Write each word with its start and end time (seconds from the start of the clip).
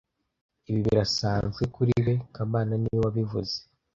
Ibi 0.69 0.79
birasanzwe 0.87 1.63
kuri 1.75 1.93
we 2.05 2.13
kamana 2.33 2.73
niwe 2.77 2.99
wabivuze 3.05 3.55